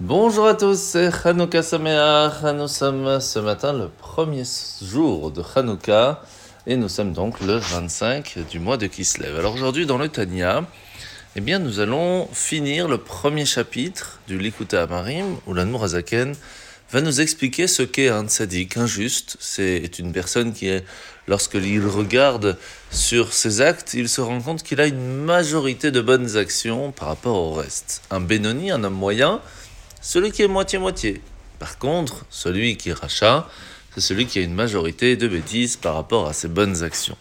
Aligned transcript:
Bonjour 0.00 0.46
à 0.46 0.52
tous, 0.52 0.78
c'est 0.78 1.08
Hanouka 1.24 1.62
Sameach. 1.62 2.42
Nous 2.54 2.68
sommes 2.68 3.18
ce 3.18 3.38
matin 3.38 3.72
le 3.72 3.88
premier 3.88 4.42
jour 4.82 5.30
de 5.30 5.42
Hanouka 5.54 6.22
et 6.66 6.76
nous 6.76 6.90
sommes 6.90 7.14
donc 7.14 7.40
le 7.40 7.56
25 7.56 8.40
du 8.50 8.58
mois 8.58 8.76
de 8.76 8.88
Kislev. 8.88 9.38
Alors 9.38 9.54
aujourd'hui 9.54 9.86
dans 9.86 9.96
le 9.96 10.10
Tanya, 10.10 10.66
eh 11.34 11.40
bien 11.40 11.58
nous 11.58 11.80
allons 11.80 12.28
finir 12.34 12.88
le 12.88 12.98
premier 12.98 13.46
chapitre 13.46 14.20
du 14.28 14.38
Likuta 14.38 14.82
Amarim 14.82 15.38
où 15.46 15.54
l'Anmour 15.54 15.84
Azaken 15.84 16.34
va 16.92 17.00
nous 17.00 17.22
expliquer 17.22 17.66
ce 17.66 17.82
qu'est 17.82 18.10
un 18.10 18.26
tzaddik 18.26 18.76
injuste. 18.76 19.38
C'est 19.40 19.98
une 19.98 20.12
personne 20.12 20.52
qui 20.52 20.68
est, 20.68 20.84
lorsqu'il 21.26 21.86
regarde 21.86 22.58
sur 22.90 23.32
ses 23.32 23.62
actes, 23.62 23.94
il 23.94 24.10
se 24.10 24.20
rend 24.20 24.40
compte 24.40 24.62
qu'il 24.62 24.80
a 24.80 24.86
une 24.86 25.24
majorité 25.24 25.90
de 25.90 26.02
bonnes 26.02 26.36
actions 26.36 26.92
par 26.92 27.08
rapport 27.08 27.36
au 27.36 27.54
reste. 27.54 28.02
Un 28.10 28.20
Benoni, 28.20 28.70
un 28.70 28.84
homme 28.84 28.94
moyen, 28.94 29.40
celui 30.06 30.30
qui 30.30 30.42
est 30.42 30.48
moitié-moitié. 30.48 31.20
Par 31.58 31.78
contre, 31.78 32.26
celui 32.30 32.76
qui 32.76 32.92
rachat, 32.92 33.48
c'est 33.92 34.00
celui 34.00 34.26
qui 34.26 34.38
a 34.38 34.42
une 34.42 34.54
majorité 34.54 35.16
de 35.16 35.26
bêtises 35.26 35.74
par 35.74 35.96
rapport 35.96 36.28
à 36.28 36.32
ses 36.32 36.46
bonnes 36.46 36.84
actions. 36.84 37.16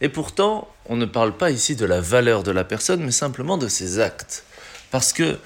Et 0.00 0.08
pourtant, 0.08 0.66
on 0.86 0.96
ne 0.96 1.04
parle 1.04 1.36
pas 1.36 1.52
ici 1.52 1.76
de 1.76 1.86
la 1.86 2.00
valeur 2.00 2.42
de 2.42 2.50
la 2.50 2.64
personne, 2.64 3.04
mais 3.04 3.12
simplement 3.12 3.56
de 3.56 3.68
ses 3.68 4.00
actes. 4.00 4.42
Parce 4.90 5.12
que 5.12 5.38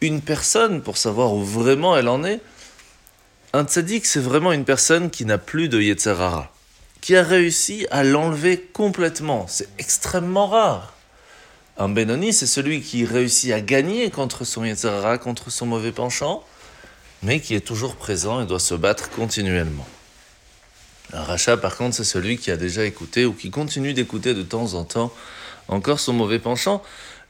une 0.00 0.20
personne, 0.20 0.82
pour 0.82 0.96
savoir 0.96 1.34
où 1.34 1.44
vraiment 1.44 1.96
elle 1.96 2.08
en 2.08 2.24
est, 2.24 2.40
un 3.52 3.62
tzaddik, 3.62 4.04
c'est 4.04 4.18
vraiment 4.18 4.50
une 4.50 4.64
personne 4.64 5.10
qui 5.10 5.24
n'a 5.24 5.38
plus 5.38 5.68
de 5.68 5.80
Yetzerara, 5.80 6.52
qui 7.00 7.14
a 7.14 7.22
réussi 7.22 7.86
à 7.92 8.02
l'enlever 8.02 8.58
complètement. 8.72 9.46
C'est 9.46 9.68
extrêmement 9.78 10.48
rare. 10.48 10.97
Un 11.80 11.88
Benoni, 11.88 12.32
c'est 12.32 12.48
celui 12.48 12.82
qui 12.82 13.04
réussit 13.04 13.52
à 13.52 13.60
gagner 13.60 14.10
contre 14.10 14.44
son 14.44 14.64
Yetzerara, 14.64 15.16
contre 15.16 15.50
son 15.50 15.64
mauvais 15.64 15.92
penchant, 15.92 16.42
mais 17.22 17.38
qui 17.38 17.54
est 17.54 17.60
toujours 17.60 17.94
présent 17.94 18.40
et 18.42 18.46
doit 18.46 18.58
se 18.58 18.74
battre 18.74 19.10
continuellement. 19.10 19.86
Un 21.12 21.22
rachat, 21.22 21.56
par 21.56 21.76
contre, 21.76 21.94
c'est 21.94 22.02
celui 22.02 22.36
qui 22.36 22.50
a 22.50 22.56
déjà 22.56 22.84
écouté 22.84 23.24
ou 23.26 23.32
qui 23.32 23.52
continue 23.52 23.94
d'écouter 23.94 24.34
de 24.34 24.42
temps 24.42 24.74
en 24.74 24.82
temps 24.82 25.12
encore 25.68 26.00
son 26.00 26.12
mauvais 26.12 26.40
penchant. 26.40 26.82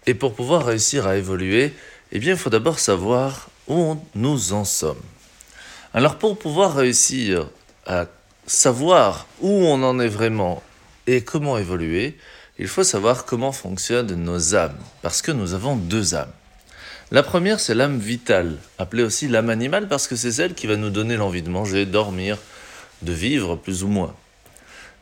Et 0.06 0.14
pour 0.14 0.32
pouvoir 0.34 0.64
réussir 0.64 1.06
à 1.06 1.18
évoluer, 1.18 1.74
eh 2.12 2.18
bien, 2.18 2.32
il 2.32 2.38
faut 2.38 2.48
d'abord 2.48 2.78
savoir 2.78 3.50
où 3.66 3.98
nous 4.14 4.54
en 4.54 4.64
sommes. 4.64 5.02
Alors 5.92 6.16
pour 6.16 6.38
pouvoir 6.38 6.74
réussir 6.74 7.50
à 7.86 8.06
savoir 8.46 9.26
où 9.40 9.50
on 9.50 9.82
en 9.82 10.00
est 10.00 10.08
vraiment 10.08 10.62
et 11.06 11.22
comment 11.22 11.58
évoluer, 11.58 12.16
il 12.58 12.68
faut 12.68 12.84
savoir 12.84 13.24
comment 13.24 13.52
fonctionnent 13.52 14.14
nos 14.14 14.54
âmes, 14.56 14.78
parce 15.02 15.22
que 15.22 15.30
nous 15.32 15.54
avons 15.54 15.76
deux 15.76 16.14
âmes. 16.14 16.32
La 17.10 17.22
première, 17.22 17.60
c'est 17.60 17.74
l'âme 17.74 17.98
vitale, 17.98 18.56
appelée 18.78 19.02
aussi 19.02 19.28
l'âme 19.28 19.48
animale, 19.48 19.88
parce 19.88 20.08
que 20.08 20.16
c'est 20.16 20.32
celle 20.32 20.54
qui 20.54 20.66
va 20.66 20.76
nous 20.76 20.90
donner 20.90 21.16
l'envie 21.16 21.42
de 21.42 21.48
manger, 21.48 21.86
dormir, 21.86 22.36
de 23.02 23.12
vivre 23.12 23.56
plus 23.56 23.84
ou 23.84 23.88
moins. 23.88 24.14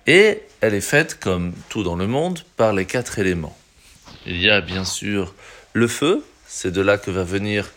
Et 0.07 0.43
elle 0.61 0.75
est 0.75 0.81
faite, 0.81 1.19
comme 1.19 1.53
tout 1.69 1.83
dans 1.83 1.97
le 1.97 2.07
monde, 2.07 2.41
par 2.57 2.73
les 2.73 2.85
quatre 2.85 3.19
éléments. 3.19 3.57
Il 4.27 4.41
y 4.41 4.51
a 4.51 4.61
bien 4.61 4.85
sûr 4.85 5.35
le 5.73 5.89
feu, 5.89 6.25
c'est 6.47 6.71
de 6.71 6.81
là 6.81 6.99
que 6.99 7.11
va 7.11 7.25
venir 7.25 7.73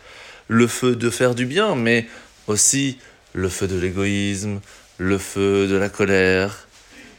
le 0.48 0.68
feu 0.68 0.96
de 0.96 1.10
faire 1.10 1.36
du 1.36 1.46
bien, 1.46 1.76
mais 1.76 2.08
aussi 2.48 2.98
le 3.34 3.50
feu 3.50 3.68
de 3.68 3.80
l'égoïsme, 3.80 4.60
le 4.98 5.18
feu 5.18 5.68
de 5.68 5.76
la 5.76 5.90
colère. 5.90 6.68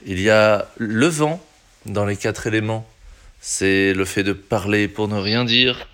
Il 0.07 0.21
y 0.21 0.31
a 0.31 0.69
le 0.77 1.07
vent 1.07 1.43
dans 1.87 2.05
les 2.05 2.17
quatre 2.17 2.47
éléments. 2.47 2.87
C'est 3.41 3.95
le 3.95 4.05
fait 4.05 4.23
de 4.23 4.33
parler 4.33 4.89
pour 4.89 5.09
ne 5.09 5.19
rien 5.19 5.45
dire. 5.45 5.89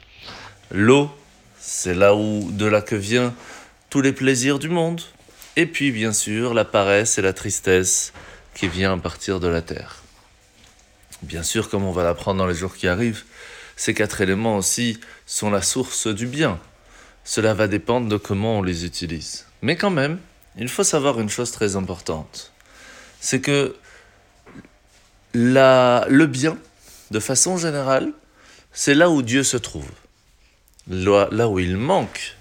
L'eau, 0.71 1.11
c'est 1.59 1.95
là 1.95 2.15
où 2.15 2.51
de 2.51 2.67
là 2.67 2.81
que 2.81 2.97
vient 2.97 3.35
tous 3.91 4.01
les 4.01 4.13
plaisirs 4.13 4.59
du 4.59 4.69
monde. 4.69 5.01
Et 5.57 5.67
puis 5.67 5.91
bien 5.91 6.13
sûr 6.13 6.55
la 6.55 6.65
paresse 6.65 7.19
et 7.19 7.23
la 7.23 7.33
tristesse 7.33 8.13
qui 8.55 8.69
vient 8.69 8.95
à 8.95 8.99
partir 8.99 9.41
de 9.41 9.49
la 9.49 9.63
terre. 9.63 10.03
Bien 11.23 11.43
sûr, 11.43 11.71
comme 11.71 11.85
on 11.85 11.93
va 11.93 12.05
l'apprendre 12.05 12.39
dans 12.39 12.47
les 12.47 12.55
jours 12.55 12.77
qui 12.77 12.89
arrivent, 12.89 13.25
ces 13.77 13.95
quatre 13.95 14.21
éléments 14.21 14.57
aussi 14.57 14.99
sont 15.27 15.51
la 15.51 15.63
source 15.63 16.07
du 16.07 16.27
bien. 16.27 16.59
Cela 17.25 17.55
va 17.55 17.69
dépendre 17.69 18.09
de 18.09 18.17
comment 18.17 18.59
on 18.59 18.63
les 18.63 18.85
utilise. 18.85 19.47
Mais 19.63 19.77
quand 19.77 19.91
même, 19.91 20.19
il 20.59 20.69
faut 20.69 20.85
savoir 20.85 21.21
une 21.21 21.29
chose 21.29 21.51
très 21.51 21.77
importante. 21.77 22.53
C'est 23.21 23.41
que 23.41 23.77
le 25.37 26.25
bien, 26.27 26.57
de 27.11 27.21
façon 27.21 27.57
générale, 27.57 28.13
c'est 28.73 28.95
là 28.95 29.11
où 29.11 29.23
Dieu 29.23 29.43
se 29.43 29.57
trouve. 29.57 29.89
Là 30.89 31.49
où 31.49 31.59
il 31.59 31.77
manque 31.77 32.37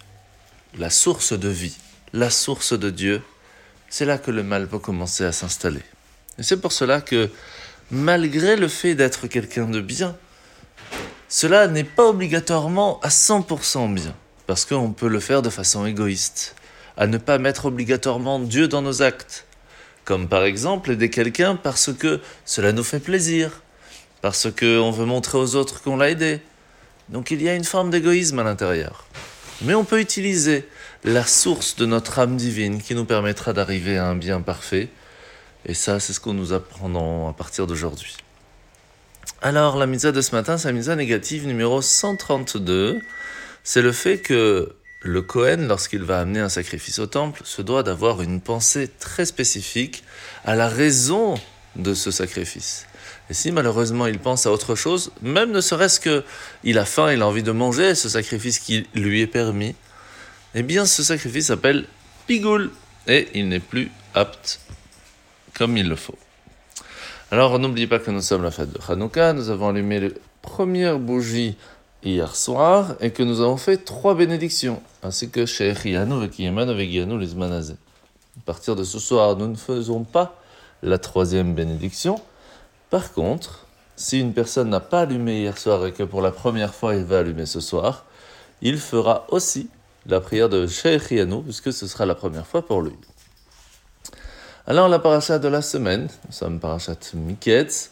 la 0.77 0.89
source 0.89 1.33
de 1.33 1.49
vie, 1.49 1.77
la 2.13 2.29
source 2.29 2.73
de 2.73 2.89
Dieu, 2.89 3.21
c'est 3.89 4.05
là 4.05 4.17
que 4.17 4.31
le 4.31 4.43
mal 4.43 4.67
peut 4.67 4.79
commencer 4.79 5.23
à 5.25 5.31
s'installer. 5.31 5.81
Et 6.37 6.43
c'est 6.43 6.57
pour 6.57 6.71
cela 6.71 7.01
que, 7.01 7.29
malgré 7.91 8.55
le 8.55 8.67
fait 8.67 8.95
d'être 8.95 9.27
quelqu'un 9.27 9.67
de 9.67 9.81
bien, 9.81 10.15
cela 11.29 11.67
n'est 11.67 11.83
pas 11.83 12.05
obligatoirement 12.05 12.99
à 13.01 13.09
100% 13.09 13.93
bien 13.93 14.15
parce 14.47 14.65
qu'on 14.65 14.91
peut 14.91 15.07
le 15.07 15.19
faire 15.19 15.41
de 15.41 15.49
façon 15.49 15.85
égoïste, 15.85 16.55
à 16.97 17.07
ne 17.07 17.17
pas 17.17 17.39
mettre 17.39 17.65
obligatoirement 17.65 18.39
Dieu 18.39 18.67
dans 18.67 18.81
nos 18.81 19.01
actes, 19.01 19.45
comme 20.05 20.27
par 20.27 20.43
exemple 20.43 20.91
aider 20.91 21.09
quelqu'un 21.09 21.55
parce 21.55 21.91
que 21.91 22.21
cela 22.45 22.71
nous 22.71 22.83
fait 22.83 22.99
plaisir, 22.99 23.61
parce 24.21 24.47
qu'on 24.51 24.91
veut 24.91 25.05
montrer 25.05 25.37
aux 25.37 25.55
autres 25.55 25.81
qu'on 25.81 25.97
l'a 25.97 26.11
aidé. 26.11 26.39
Donc 27.09 27.31
il 27.31 27.41
y 27.41 27.49
a 27.49 27.55
une 27.55 27.63
forme 27.63 27.89
d'égoïsme 27.89 28.39
à 28.39 28.43
l'intérieur. 28.43 29.05
Mais 29.61 29.73
on 29.73 29.83
peut 29.83 29.99
utiliser 29.99 30.67
la 31.03 31.25
source 31.25 31.75
de 31.75 31.85
notre 31.85 32.19
âme 32.19 32.37
divine 32.37 32.81
qui 32.81 32.95
nous 32.95 33.05
permettra 33.05 33.53
d'arriver 33.53 33.97
à 33.97 34.07
un 34.07 34.15
bien 34.15 34.41
parfait. 34.41 34.89
Et 35.65 35.73
ça, 35.73 35.99
c'est 35.99 36.13
ce 36.13 36.19
qu'on 36.19 36.33
nous 36.33 36.53
apprend 36.53 37.29
à 37.29 37.33
partir 37.33 37.67
d'aujourd'hui. 37.67 38.15
Alors, 39.41 39.77
la 39.77 39.87
misa 39.87 40.11
de 40.11 40.21
ce 40.21 40.35
matin, 40.35 40.57
c'est 40.57 40.67
la 40.67 40.73
misa 40.73 40.95
négative 40.95 41.47
numéro 41.47 41.81
132 41.81 43.01
c'est 43.65 43.81
le 43.81 43.91
fait 43.91 44.19
que 44.19 44.75
le 45.05 45.21
Cohen, 45.21 45.67
lorsqu'il 45.67 46.01
va 46.01 46.19
amener 46.19 46.39
un 46.39 46.49
sacrifice 46.49 46.97
au 46.97 47.05
temple, 47.05 47.41
se 47.45 47.61
doit 47.61 47.83
d'avoir 47.83 48.23
une 48.23 48.41
pensée 48.41 48.87
très 48.87 49.25
spécifique 49.25 50.03
à 50.43 50.55
la 50.55 50.67
raison 50.67 51.35
de 51.75 51.93
ce 51.93 52.09
sacrifice. 52.09 52.87
Et 53.29 53.35
si 53.35 53.51
malheureusement 53.51 54.07
il 54.07 54.17
pense 54.17 54.47
à 54.47 54.51
autre 54.51 54.73
chose, 54.73 55.11
même 55.21 55.51
ne 55.51 55.61
serait-ce 55.61 55.99
que 55.99 56.23
il 56.63 56.79
a 56.79 56.85
faim, 56.85 57.13
il 57.13 57.21
a 57.21 57.27
envie 57.27 57.43
de 57.43 57.51
manger 57.51 57.93
ce 57.93 58.09
sacrifice 58.09 58.57
qui 58.57 58.87
lui 58.95 59.21
est 59.21 59.27
permis, 59.27 59.75
eh 60.55 60.63
bien 60.63 60.87
ce 60.87 61.03
sacrifice 61.03 61.47
s'appelle 61.47 61.85
pigoul 62.25 62.71
et 63.07 63.27
il 63.35 63.47
n'est 63.47 63.59
plus 63.59 63.91
apte 64.15 64.59
comme 65.53 65.77
il 65.77 65.87
le 65.87 65.95
faut. 65.95 66.17
Alors 67.29 67.59
n'oubliez 67.59 67.87
pas 67.87 67.99
que 67.99 68.09
nous 68.09 68.21
sommes 68.21 68.43
la 68.43 68.51
fête 68.51 68.71
de 68.71 68.79
Hanouka, 68.89 69.33
nous 69.33 69.51
avons 69.51 69.69
allumé 69.69 69.99
les 69.99 70.13
premières 70.41 70.97
bougies 70.97 71.57
hier 72.05 72.35
soir 72.35 72.95
et 73.01 73.11
que 73.11 73.23
nous 73.23 73.41
avons 73.41 73.57
fait 73.57 73.77
trois 73.77 74.13
bénédictions, 74.13 74.81
ainsi 75.03 75.29
que 75.29 75.45
chez 75.45 75.73
Yanu 75.83 76.13
avec 76.13 76.39
Yeman 76.39 76.69
avec 76.69 76.89
Yanu 76.89 77.19
les 77.19 77.33
Manazé. 77.33 77.73
À 77.73 78.45
partir 78.45 78.75
de 78.75 78.83
ce 78.83 78.99
soir, 78.99 79.35
nous 79.35 79.47
ne 79.47 79.55
faisons 79.55 80.03
pas 80.03 80.39
la 80.83 80.99
troisième 80.99 81.55
bénédiction. 81.55 82.21
Par 82.91 83.11
contre, 83.11 83.65
si 83.95 84.19
une 84.19 84.33
personne 84.33 84.69
n'a 84.69 84.79
pas 84.79 85.01
allumé 85.01 85.41
hier 85.41 85.57
soir 85.57 85.85
et 85.85 85.91
que 85.91 86.03
pour 86.03 86.21
la 86.21 86.31
première 86.31 86.75
fois 86.75 86.95
il 86.95 87.03
va 87.03 87.19
allumer 87.19 87.47
ce 87.47 87.59
soir, 87.59 88.05
il 88.61 88.77
fera 88.77 89.25
aussi 89.29 89.69
la 90.05 90.21
prière 90.21 90.49
de 90.49 90.67
Sheikh 90.67 91.11
Yanu, 91.11 91.41
puisque 91.41 91.73
ce 91.73 91.87
sera 91.87 92.05
la 92.05 92.15
première 92.15 92.45
fois 92.45 92.65
pour 92.65 92.81
lui. 92.81 92.93
Alors, 94.67 94.87
la 94.87 94.99
parachat 94.99 95.39
de 95.39 95.47
la 95.47 95.61
semaine, 95.61 96.07
nous 96.25 96.31
sommes 96.31 96.59
parachat 96.59 96.95
Miketz, 97.13 97.91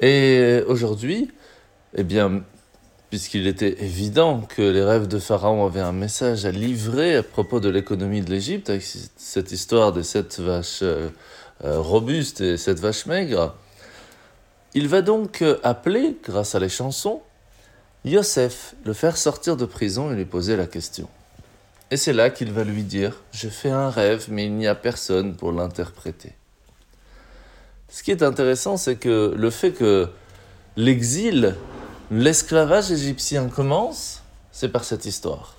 et 0.00 0.62
aujourd'hui, 0.66 1.30
eh 1.94 2.02
bien, 2.02 2.42
puisqu'il 3.12 3.46
était 3.46 3.84
évident 3.84 4.40
que 4.40 4.62
les 4.62 4.82
rêves 4.82 5.06
de 5.06 5.18
Pharaon 5.18 5.66
avaient 5.66 5.80
un 5.80 5.92
message 5.92 6.46
à 6.46 6.50
livrer 6.50 7.16
à 7.16 7.22
propos 7.22 7.60
de 7.60 7.68
l'économie 7.68 8.22
de 8.22 8.30
l'Égypte, 8.30 8.70
avec 8.70 8.82
cette 9.18 9.52
histoire 9.52 9.92
de 9.92 10.00
cette 10.00 10.40
vache 10.40 10.78
euh, 10.80 11.10
euh, 11.62 11.78
robuste 11.78 12.40
et 12.40 12.56
cette 12.56 12.80
vache 12.80 13.04
maigre. 13.04 13.54
Il 14.72 14.88
va 14.88 15.02
donc 15.02 15.44
appeler, 15.62 16.16
grâce 16.24 16.54
à 16.54 16.58
les 16.58 16.70
chansons, 16.70 17.20
Yosef, 18.06 18.76
le 18.86 18.94
faire 18.94 19.18
sortir 19.18 19.58
de 19.58 19.66
prison 19.66 20.10
et 20.10 20.16
lui 20.16 20.24
poser 20.24 20.56
la 20.56 20.66
question. 20.66 21.06
Et 21.90 21.98
c'est 21.98 22.14
là 22.14 22.30
qu'il 22.30 22.50
va 22.50 22.64
lui 22.64 22.82
dire 22.82 23.20
Je 23.32 23.50
fais 23.50 23.68
un 23.68 23.90
rêve, 23.90 24.28
mais 24.30 24.46
il 24.46 24.54
n'y 24.54 24.66
a 24.66 24.74
personne 24.74 25.36
pour 25.36 25.52
l'interpréter. 25.52 26.32
Ce 27.90 28.02
qui 28.02 28.10
est 28.10 28.22
intéressant, 28.22 28.78
c'est 28.78 28.96
que 28.96 29.34
le 29.36 29.50
fait 29.50 29.72
que 29.72 30.08
l'exil 30.76 31.56
L'esclavage 32.14 32.92
égyptien 32.92 33.48
commence, 33.48 34.20
c'est 34.50 34.68
par 34.68 34.84
cette 34.84 35.06
histoire. 35.06 35.54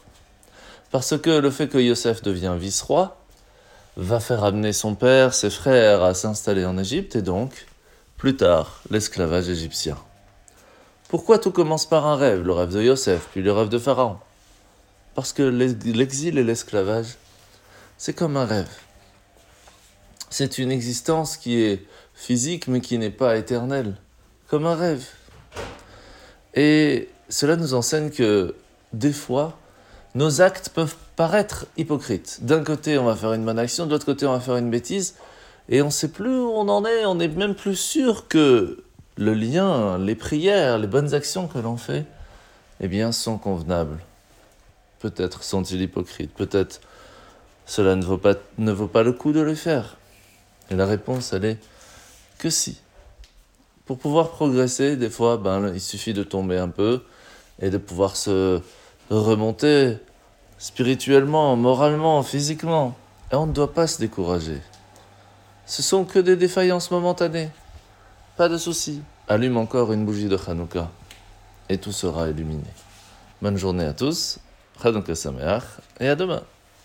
Parce 0.91 1.17
que 1.17 1.31
le 1.31 1.49
fait 1.49 1.67
que 1.67 1.79
Yosef 1.79 2.21
devient 2.21 2.53
vice-roi 2.59 3.17
va 3.97 4.19
faire 4.19 4.43
amener 4.43 4.71
son 4.71 4.93
père, 4.93 5.33
ses 5.33 5.49
frères 5.49 6.03
à 6.03 6.13
s'installer 6.13 6.63
en 6.63 6.77
Égypte 6.77 7.15
et 7.15 7.23
donc, 7.23 7.65
plus 8.17 8.37
tard, 8.37 8.81
l'esclavage 8.91 9.49
égyptien. 9.49 9.97
Pourquoi 11.09 11.39
tout 11.39 11.49
commence 11.49 11.87
par 11.87 12.05
un 12.05 12.17
rêve, 12.17 12.43
le 12.43 12.53
rêve 12.53 12.71
de 12.71 12.83
Yosef, 12.83 13.29
puis 13.31 13.41
le 13.41 13.51
rêve 13.51 13.69
de 13.69 13.79
Pharaon? 13.79 14.19
Parce 15.15 15.33
que 15.33 15.41
l'exil 15.41 16.37
et 16.37 16.43
l'esclavage, 16.43 17.17
c'est 17.97 18.13
comme 18.13 18.37
un 18.37 18.45
rêve. 18.45 18.69
C'est 20.29 20.59
une 20.59 20.71
existence 20.71 21.35
qui 21.35 21.63
est 21.63 21.87
physique 22.13 22.67
mais 22.67 22.79
qui 22.79 22.99
n'est 22.99 23.09
pas 23.09 23.37
éternelle, 23.37 23.95
comme 24.47 24.67
un 24.67 24.75
rêve. 24.75 25.03
Et 26.55 27.09
cela 27.29 27.55
nous 27.55 27.73
enseigne 27.73 28.09
que 28.09 28.55
des 28.91 29.13
fois, 29.13 29.57
nos 30.15 30.41
actes 30.41 30.69
peuvent 30.69 30.95
paraître 31.15 31.65
hypocrites. 31.77 32.39
D'un 32.43 32.63
côté, 32.63 32.97
on 32.97 33.05
va 33.05 33.15
faire 33.15 33.33
une 33.33 33.45
bonne 33.45 33.59
action, 33.59 33.85
de 33.85 33.91
l'autre 33.91 34.05
côté, 34.05 34.25
on 34.25 34.33
va 34.33 34.39
faire 34.39 34.57
une 34.57 34.69
bêtise, 34.69 35.15
et 35.69 35.81
on 35.81 35.87
ne 35.87 35.91
sait 35.91 36.09
plus 36.09 36.37
où 36.37 36.51
on 36.51 36.67
en 36.69 36.85
est, 36.85 37.05
on 37.05 37.15
n'est 37.15 37.27
même 37.27 37.55
plus 37.55 37.75
sûr 37.75 38.27
que 38.27 38.83
le 39.17 39.33
lien, 39.33 39.97
les 39.97 40.15
prières, 40.15 40.77
les 40.77 40.87
bonnes 40.87 41.13
actions 41.13 41.47
que 41.47 41.57
l'on 41.57 41.77
fait, 41.77 42.05
eh 42.79 42.87
bien, 42.87 43.11
sont 43.11 43.37
convenables. 43.37 43.99
Peut-être 44.99 45.43
sont-ils 45.43 45.81
hypocrites, 45.81 46.33
peut-être 46.33 46.81
cela 47.65 47.95
ne 47.95 48.03
vaut, 48.03 48.17
pas, 48.17 48.35
ne 48.57 48.71
vaut 48.71 48.87
pas 48.87 49.03
le 49.03 49.13
coup 49.13 49.31
de 49.31 49.39
le 49.39 49.55
faire. 49.55 49.97
Et 50.69 50.75
la 50.75 50.85
réponse, 50.85 51.33
elle 51.33 51.45
est 51.45 51.57
que 52.37 52.49
si. 52.49 52.82
Pour 53.85 53.97
pouvoir 53.97 54.29
progresser, 54.29 54.95
des 54.95 55.09
fois, 55.09 55.37
ben, 55.37 55.73
il 55.73 55.81
suffit 55.81 56.13
de 56.13 56.23
tomber 56.23 56.57
un 56.57 56.69
peu 56.69 57.03
et 57.61 57.69
de 57.69 57.77
pouvoir 57.77 58.15
se 58.15 58.61
remonter 59.09 59.97
spirituellement, 60.57 61.55
moralement, 61.57 62.23
physiquement. 62.23 62.95
Et 63.31 63.35
on 63.35 63.45
ne 63.45 63.51
doit 63.51 63.73
pas 63.73 63.87
se 63.87 63.99
décourager. 63.99 64.61
Ce 65.65 65.81
sont 65.81 66.05
que 66.05 66.19
des 66.19 66.37
défaillances 66.37 66.91
momentanées. 66.91 67.49
Pas 68.37 68.47
de 68.47 68.57
souci. 68.57 69.01
Allume 69.27 69.57
encore 69.57 69.91
une 69.91 70.05
bougie 70.05 70.27
de 70.27 70.37
Hanouka 70.47 70.89
et 71.69 71.77
tout 71.77 71.91
sera 71.91 72.29
illuminé. 72.29 72.63
Bonne 73.41 73.57
journée 73.57 73.85
à 73.85 73.93
tous. 73.93 74.39
Hanouka 74.83 75.15
Sameach 75.15 75.63
et 75.99 76.07
à 76.07 76.15
demain. 76.15 76.43